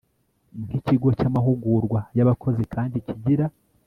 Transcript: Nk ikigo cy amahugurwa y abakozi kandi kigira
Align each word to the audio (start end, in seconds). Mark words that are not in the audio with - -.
Nk 0.65 0.71
ikigo 0.79 1.07
cy 1.17 1.25
amahugurwa 1.29 1.99
y 2.17 2.21
abakozi 2.23 2.63
kandi 2.73 2.95
kigira 3.07 3.45